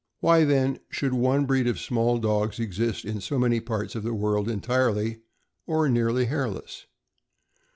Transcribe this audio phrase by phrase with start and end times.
[0.19, 4.15] Why, then, should one breed of small dogs exist in so many parts of the
[4.15, 5.19] world entirely
[5.67, 6.87] or nearly hairless?